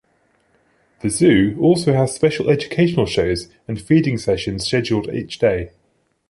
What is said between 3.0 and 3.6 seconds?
shows